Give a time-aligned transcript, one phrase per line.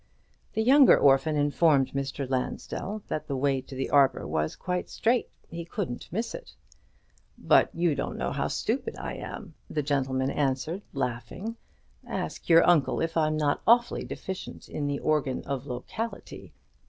[0.53, 2.27] The younger orphan informed Mr.
[2.27, 6.55] Lansdell that the way to the arbour was quite straight, he couldn't miss it.
[7.37, 11.55] "But you don't know how stupid I am," the gentleman answered, laughing.
[12.03, 16.51] "Ask your uncle if I'm not awfully deficient in the organ of locality.